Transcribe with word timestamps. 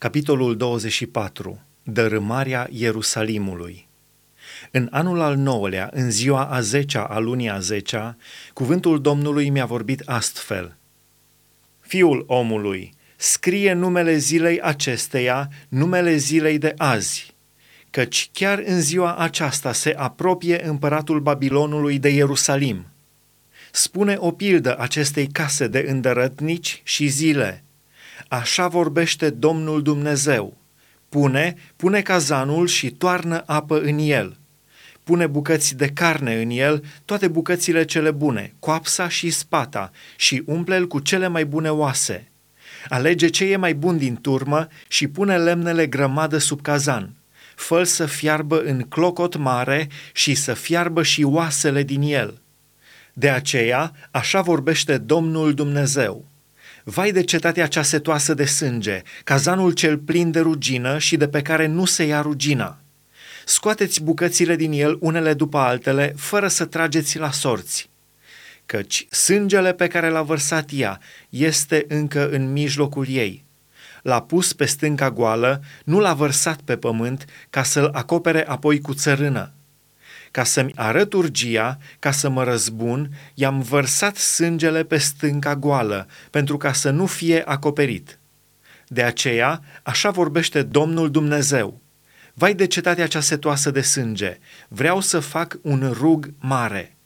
Capitolul 0.00 0.56
24. 0.56 1.60
Dărâmarea 1.82 2.68
Ierusalimului. 2.70 3.88
În 4.70 4.88
anul 4.90 5.20
al 5.20 5.36
nouălea, 5.36 5.90
în 5.92 6.10
ziua 6.10 6.44
a 6.44 6.60
zecea 6.60 7.04
a 7.04 7.18
lunii 7.18 7.50
a 7.50 7.58
zecea, 7.58 8.16
cuvântul 8.52 9.00
Domnului 9.00 9.48
mi-a 9.48 9.64
vorbit 9.66 10.02
astfel. 10.04 10.76
Fiul 11.80 12.24
omului, 12.26 12.94
scrie 13.16 13.72
numele 13.72 14.16
zilei 14.16 14.60
acesteia, 14.60 15.48
numele 15.68 16.16
zilei 16.16 16.58
de 16.58 16.74
azi, 16.76 17.34
căci 17.90 18.30
chiar 18.32 18.62
în 18.66 18.80
ziua 18.80 19.16
aceasta 19.16 19.72
se 19.72 19.94
apropie 19.96 20.66
împăratul 20.66 21.20
Babilonului 21.20 21.98
de 21.98 22.08
Ierusalim. 22.08 22.86
Spune 23.70 24.16
o 24.18 24.30
pildă 24.30 24.78
acestei 24.78 25.26
case 25.26 25.66
de 25.66 25.84
îndărătnici 25.88 26.80
și 26.84 27.06
zile– 27.06 27.62
Așa 28.32 28.68
vorbește 28.68 29.30
Domnul 29.30 29.82
Dumnezeu. 29.82 30.56
Pune, 31.08 31.54
pune 31.76 32.00
cazanul 32.00 32.66
și 32.66 32.90
toarnă 32.90 33.42
apă 33.46 33.80
în 33.80 33.98
el. 33.98 34.36
Pune 35.04 35.26
bucăți 35.26 35.76
de 35.76 35.88
carne 35.88 36.42
în 36.42 36.50
el, 36.50 36.84
toate 37.04 37.28
bucățile 37.28 37.84
cele 37.84 38.10
bune, 38.10 38.54
coapsa 38.58 39.08
și 39.08 39.30
spata, 39.30 39.90
și 40.16 40.42
umple-l 40.46 40.86
cu 40.86 40.98
cele 40.98 41.28
mai 41.28 41.44
bune 41.44 41.70
oase. 41.70 42.28
Alege 42.88 43.28
ce 43.28 43.44
e 43.44 43.56
mai 43.56 43.74
bun 43.74 43.98
din 43.98 44.16
turmă 44.16 44.68
și 44.88 45.08
pune 45.08 45.38
lemnele 45.38 45.86
grămadă 45.86 46.38
sub 46.38 46.62
cazan. 46.62 47.14
fă 47.54 47.82
să 47.82 48.06
fiarbă 48.06 48.60
în 48.62 48.82
clocot 48.82 49.36
mare 49.36 49.88
și 50.12 50.34
să 50.34 50.54
fiarbă 50.54 51.02
și 51.02 51.22
oasele 51.22 51.82
din 51.82 52.02
el. 52.02 52.40
De 53.12 53.30
aceea, 53.30 53.92
așa 54.10 54.40
vorbește 54.40 54.98
Domnul 54.98 55.54
Dumnezeu. 55.54 56.29
Vai 56.90 57.12
de 57.12 57.22
cetatea 57.22 57.66
cea 57.66 57.82
setoasă 57.82 58.34
de 58.34 58.44
sânge, 58.44 59.02
cazanul 59.24 59.72
cel 59.72 59.98
plin 59.98 60.30
de 60.30 60.40
rugină 60.40 60.98
și 60.98 61.16
de 61.16 61.28
pe 61.28 61.42
care 61.42 61.66
nu 61.66 61.84
se 61.84 62.04
ia 62.04 62.20
rugina. 62.20 62.78
Scoateți 63.44 64.02
bucățile 64.02 64.56
din 64.56 64.72
el 64.72 64.96
unele 65.00 65.34
după 65.34 65.58
altele, 65.58 66.14
fără 66.16 66.48
să 66.48 66.64
trageți 66.64 67.18
la 67.18 67.30
sorți. 67.30 67.90
Căci 68.66 69.06
sângele 69.10 69.72
pe 69.72 69.86
care 69.86 70.08
l-a 70.08 70.22
vărsat 70.22 70.70
ea 70.72 71.00
este 71.28 71.84
încă 71.88 72.28
în 72.28 72.52
mijlocul 72.52 73.06
ei. 73.08 73.44
L-a 74.02 74.22
pus 74.22 74.52
pe 74.52 74.64
stânca 74.64 75.10
goală, 75.10 75.62
nu 75.84 75.98
l-a 75.98 76.14
vărsat 76.14 76.60
pe 76.60 76.76
pământ, 76.76 77.24
ca 77.50 77.62
să-l 77.62 77.90
acopere 77.92 78.46
apoi 78.46 78.80
cu 78.80 78.94
țărână 78.94 79.52
ca 80.30 80.44
să-mi 80.44 80.72
arăt 80.74 81.12
urgia, 81.12 81.78
ca 81.98 82.10
să 82.10 82.28
mă 82.28 82.44
răzbun, 82.44 83.10
i-am 83.34 83.60
vărsat 83.60 84.16
sângele 84.16 84.84
pe 84.84 84.98
stânca 84.98 85.56
goală, 85.56 86.06
pentru 86.30 86.56
ca 86.56 86.72
să 86.72 86.90
nu 86.90 87.06
fie 87.06 87.42
acoperit. 87.46 88.18
De 88.88 89.02
aceea, 89.02 89.62
așa 89.82 90.10
vorbește 90.10 90.62
Domnul 90.62 91.10
Dumnezeu. 91.10 91.80
Vai 92.34 92.54
de 92.54 92.66
cetatea 92.66 93.06
cea 93.06 93.20
setoasă 93.20 93.70
de 93.70 93.80
sânge, 93.80 94.38
vreau 94.68 95.00
să 95.00 95.20
fac 95.20 95.58
un 95.62 95.94
rug 95.98 96.32
mare. 96.38 96.96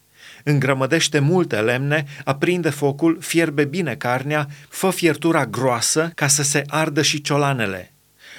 Îngrămădește 0.45 1.19
multe 1.19 1.61
lemne, 1.61 2.05
aprinde 2.25 2.71
focul, 2.71 3.19
fierbe 3.21 3.65
bine 3.65 3.95
carnea, 3.95 4.49
fă 4.69 4.91
fiertura 4.91 5.47
groasă 5.47 6.13
ca 6.15 6.27
să 6.27 6.43
se 6.43 6.65
ardă 6.67 7.03
și 7.03 7.21
ciolanele 7.21 7.94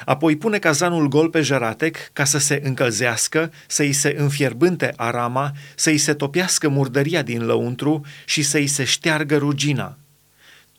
Apoi 0.05 0.35
pune 0.35 0.59
cazanul 0.59 1.07
gol 1.07 1.29
pe 1.29 1.41
jăratec 1.41 1.97
ca 2.13 2.23
să 2.23 2.37
se 2.37 2.61
încălzească, 2.63 3.51
să-i 3.67 3.93
se 3.93 4.15
înfierbânte 4.17 4.93
arama, 4.95 5.51
să-i 5.75 5.97
se 5.97 6.13
topească 6.13 6.67
murdăria 6.69 7.21
din 7.21 7.45
lăuntru 7.45 8.05
și 8.25 8.41
să-i 8.41 8.67
se 8.67 8.83
șteargă 8.83 9.37
rugina. 9.37 9.97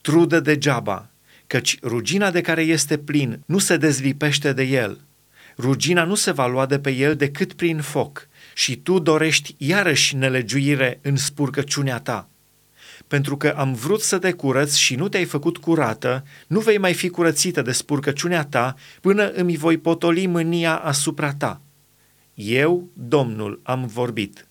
Trudă 0.01 0.39
degeaba, 0.39 1.09
căci 1.47 1.79
rugina 1.81 2.31
de 2.31 2.41
care 2.41 2.61
este 2.61 2.97
plin 2.97 3.43
nu 3.45 3.57
se 3.57 3.77
dezlipește 3.77 4.53
de 4.53 4.63
el. 4.63 4.99
Rugina 5.57 6.03
nu 6.03 6.15
se 6.15 6.31
va 6.31 6.47
lua 6.47 6.65
de 6.65 6.79
pe 6.79 6.91
el 6.91 7.15
decât 7.15 7.53
prin 7.53 7.81
foc 7.81 8.27
și 8.53 8.75
tu 8.75 8.99
dorești 8.99 9.55
iarăși 9.57 10.15
nelegiuire 10.15 10.99
în 11.01 11.15
spurcăciunea 11.15 11.99
ta 11.99 12.29
pentru 13.07 13.37
că 13.37 13.49
am 13.57 13.73
vrut 13.73 14.01
să 14.01 14.17
te 14.17 14.31
curăț 14.31 14.75
și 14.75 14.95
nu 14.95 15.07
te-ai 15.07 15.25
făcut 15.25 15.57
curată, 15.57 16.23
nu 16.47 16.59
vei 16.59 16.77
mai 16.77 16.93
fi 16.93 17.09
curățită 17.09 17.61
de 17.61 17.71
spurcăciunea 17.71 18.43
ta 18.43 18.75
până 19.01 19.31
îmi 19.31 19.57
voi 19.57 19.77
potoli 19.77 20.27
mânia 20.27 20.75
asupra 20.75 21.33
ta. 21.33 21.61
Eu, 22.33 22.89
Domnul, 22.93 23.59
am 23.63 23.85
vorbit. 23.85 24.47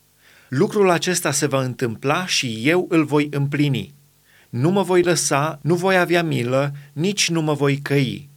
Lucrul 0.48 0.90
acesta 0.90 1.30
se 1.30 1.46
va 1.46 1.62
întâmpla 1.62 2.26
și 2.26 2.60
eu 2.64 2.86
îl 2.88 3.04
voi 3.04 3.28
împlini. 3.30 3.94
Nu 4.48 4.70
mă 4.70 4.82
voi 4.82 5.02
lăsa, 5.02 5.58
nu 5.62 5.74
voi 5.74 5.98
avea 5.98 6.22
milă, 6.22 6.72
nici 6.92 7.30
nu 7.30 7.40
mă 7.40 7.52
voi 7.52 7.78
căi. 7.78 8.28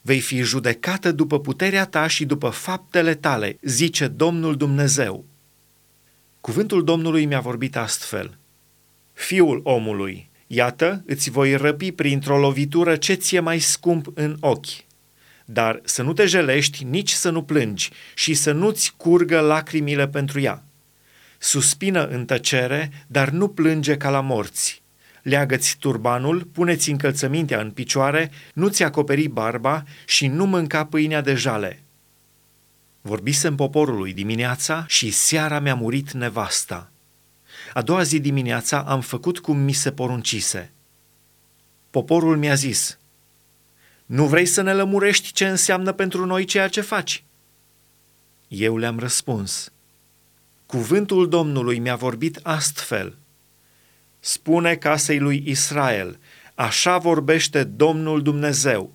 Vei 0.00 0.20
fi 0.20 0.42
judecată 0.42 1.12
după 1.12 1.40
puterea 1.40 1.86
ta 1.86 2.06
și 2.06 2.24
după 2.24 2.48
faptele 2.48 3.14
tale, 3.14 3.58
zice 3.62 4.06
Domnul 4.06 4.56
Dumnezeu. 4.56 5.24
Cuvântul 6.40 6.84
Domnului 6.84 7.24
mi-a 7.24 7.40
vorbit 7.40 7.76
astfel– 7.76 8.38
Fiul 9.16 9.60
omului, 9.64 10.30
iată, 10.46 11.02
îți 11.06 11.30
voi 11.30 11.54
răpi 11.54 11.92
printr-o 11.92 12.38
lovitură 12.38 12.96
ce 12.96 13.14
ți-e 13.14 13.40
mai 13.40 13.58
scump 13.58 14.06
în 14.14 14.36
ochi. 14.40 14.84
Dar 15.44 15.80
să 15.84 16.02
nu 16.02 16.12
te 16.12 16.26
jelești, 16.26 16.84
nici 16.84 17.10
să 17.10 17.30
nu 17.30 17.42
plângi 17.42 17.90
și 18.14 18.34
să 18.34 18.52
nu-ți 18.52 18.92
curgă 18.96 19.40
lacrimile 19.40 20.08
pentru 20.08 20.40
ea. 20.40 20.64
Suspină 21.38 22.06
în 22.06 22.24
tăcere, 22.24 22.90
dar 23.06 23.28
nu 23.28 23.48
plânge 23.48 23.96
ca 23.96 24.10
la 24.10 24.20
morți. 24.20 24.82
Leagă-ți 25.22 25.76
turbanul, 25.78 26.48
puneți 26.52 26.90
încălțămintea 26.90 27.60
în 27.60 27.70
picioare, 27.70 28.30
nu-ți 28.54 28.82
acoperi 28.82 29.28
barba 29.28 29.84
și 30.06 30.26
nu 30.26 30.46
mânca 30.46 30.84
pâinea 30.84 31.20
de 31.20 31.34
jale. 31.34 31.82
Vorbisem 33.00 33.54
poporului 33.54 34.12
dimineața 34.12 34.84
și 34.88 35.10
seara 35.10 35.60
mi-a 35.60 35.74
murit 35.74 36.12
nevasta. 36.12 36.90
A 37.76 37.82
doua 37.82 38.02
zi 38.02 38.20
dimineața 38.20 38.82
am 38.82 39.00
făcut 39.00 39.38
cum 39.38 39.58
mi 39.58 39.72
se 39.72 39.92
poruncise. 39.92 40.72
Poporul 41.90 42.36
mi-a 42.36 42.54
zis, 42.54 42.98
nu 44.06 44.26
vrei 44.26 44.46
să 44.46 44.62
ne 44.62 44.72
lămurești 44.72 45.32
ce 45.32 45.48
înseamnă 45.48 45.92
pentru 45.92 46.26
noi 46.26 46.44
ceea 46.44 46.68
ce 46.68 46.80
faci? 46.80 47.24
Eu 48.48 48.76
le-am 48.76 48.98
răspuns, 48.98 49.72
cuvântul 50.66 51.28
Domnului 51.28 51.78
mi-a 51.78 51.96
vorbit 51.96 52.40
astfel. 52.42 53.16
Spune 54.20 54.76
casei 54.76 55.18
lui 55.18 55.42
Israel, 55.46 56.18
așa 56.54 56.98
vorbește 56.98 57.64
Domnul 57.64 58.22
Dumnezeu. 58.22 58.94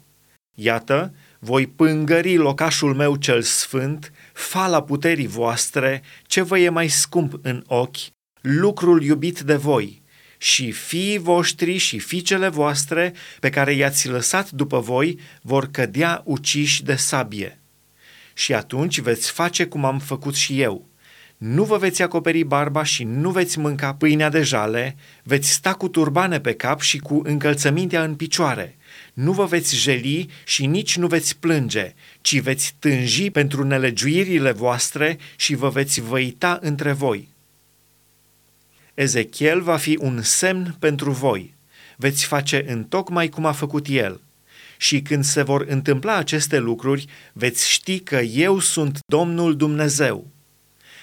Iată, 0.55 1.13
voi 1.39 1.67
pângări 1.67 2.35
locașul 2.35 2.95
meu 2.95 3.15
cel 3.15 3.41
sfânt, 3.41 4.11
fala 4.33 4.83
puterii 4.83 5.27
voastre, 5.27 6.01
ce 6.23 6.41
vă 6.41 6.59
e 6.59 6.69
mai 6.69 6.87
scump 6.87 7.39
în 7.41 7.63
ochi, 7.67 7.97
lucrul 8.41 9.03
iubit 9.03 9.39
de 9.39 9.55
voi 9.55 10.01
și 10.37 10.71
fiii 10.71 11.17
voștri 11.17 11.77
și 11.77 11.99
fiicele 11.99 12.47
voastre 12.47 13.13
pe 13.39 13.49
care 13.49 13.73
i-ați 13.73 14.07
lăsat 14.07 14.51
după 14.51 14.79
voi 14.79 15.19
vor 15.41 15.71
cădea 15.71 16.21
uciși 16.25 16.83
de 16.83 16.95
sabie. 16.95 17.59
Și 18.33 18.53
atunci 18.53 18.99
veți 18.99 19.31
face 19.31 19.65
cum 19.65 19.85
am 19.85 19.99
făcut 19.99 20.35
și 20.35 20.61
eu. 20.61 20.89
Nu 21.37 21.63
vă 21.63 21.77
veți 21.77 22.01
acoperi 22.01 22.43
barba 22.43 22.83
și 22.83 23.03
nu 23.03 23.31
veți 23.31 23.59
mânca 23.59 23.93
pâinea 23.93 24.29
de 24.29 24.41
jale, 24.41 24.95
veți 25.23 25.49
sta 25.49 25.73
cu 25.73 25.87
turbane 25.87 26.39
pe 26.39 26.53
cap 26.53 26.81
și 26.81 26.97
cu 26.97 27.21
încălțămintea 27.23 28.03
în 28.03 28.15
picioare. 28.15 28.77
Nu 29.13 29.31
vă 29.31 29.45
veți 29.45 29.75
jeli 29.75 30.29
și 30.45 30.65
nici 30.65 30.97
nu 30.97 31.07
veți 31.07 31.37
plânge, 31.37 31.93
ci 32.21 32.39
veți 32.39 32.75
tânji 32.79 33.29
pentru 33.29 33.63
nelegiuirile 33.63 34.51
voastre 34.51 35.17
și 35.35 35.55
vă 35.55 35.69
veți 35.69 36.01
văita 36.01 36.59
între 36.61 36.91
voi 36.91 37.30
Ezechiel 38.93 39.61
va 39.61 39.77
fi 39.77 39.97
un 40.01 40.21
semn 40.21 40.75
pentru 40.79 41.11
voi. 41.11 41.53
Veți 41.97 42.25
face 42.25 42.63
în 42.67 42.83
tocmai 42.83 43.29
cum 43.29 43.45
a 43.45 43.51
făcut 43.51 43.85
el. 43.89 44.21
Și 44.77 45.01
când 45.01 45.23
se 45.23 45.41
vor 45.41 45.65
întâmpla 45.67 46.15
aceste 46.15 46.57
lucruri, 46.57 47.05
veți 47.33 47.69
ști 47.69 47.99
că 47.99 48.15
eu 48.19 48.59
sunt 48.59 48.99
Domnul 49.05 49.55
Dumnezeu. 49.55 50.27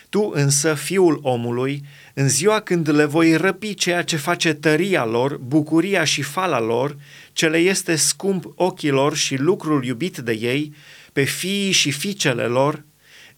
Tu 0.09 0.31
însă, 0.35 0.75
fiul 0.75 1.19
omului, 1.23 1.85
în 2.15 2.29
ziua 2.29 2.61
când 2.61 2.91
le 2.91 3.05
voi 3.05 3.37
răpi 3.37 3.75
ceea 3.75 4.03
ce 4.03 4.17
face 4.17 4.53
tăria 4.53 5.05
lor, 5.05 5.37
bucuria 5.37 6.05
și 6.05 6.23
fala 6.23 6.61
lor, 6.61 6.97
ce 7.33 7.49
le 7.49 7.59
este 7.59 7.97
scump 7.97 8.53
ochilor 8.55 9.17
și 9.17 9.37
lucrul 9.37 9.85
iubit 9.85 10.19
de 10.19 10.33
ei, 10.33 10.75
pe 11.13 11.25
fiii 11.25 11.73
și 11.73 11.91
fiicele 11.91 12.43
lor, 12.43 12.85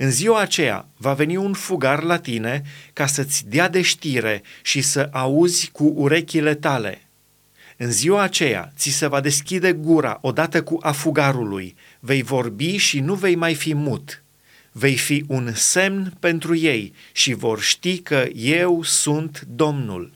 în 0.02 0.10
ziua 0.10 0.40
aceea 0.40 0.88
va 0.96 1.14
veni 1.14 1.36
un 1.36 1.52
fugar 1.52 2.02
la 2.02 2.18
tine 2.18 2.62
ca 2.92 3.06
să-ți 3.06 3.48
dea 3.48 3.68
de 3.68 3.82
știre 3.82 4.42
și 4.62 4.80
să 4.80 5.08
auzi 5.12 5.70
cu 5.70 5.92
urechile 5.96 6.54
tale. 6.54 7.08
În 7.76 7.90
ziua 7.90 8.22
aceea 8.22 8.72
ți 8.76 8.88
se 8.88 9.06
va 9.06 9.20
deschide 9.20 9.72
gura 9.72 10.18
odată 10.20 10.62
cu 10.62 10.78
afugarului, 10.82 11.76
vei 11.98 12.22
vorbi 12.22 12.76
și 12.76 13.00
nu 13.00 13.14
vei 13.14 13.34
mai 13.34 13.54
fi 13.54 13.74
mut. 13.74 14.22
Vei 14.72 14.96
fi 14.96 15.24
un 15.28 15.52
semn 15.54 16.16
pentru 16.20 16.54
ei 16.56 16.92
și 17.12 17.34
vor 17.34 17.60
ști 17.60 17.98
că 17.98 18.26
eu 18.34 18.82
sunt 18.82 19.40
Domnul. 19.48 20.12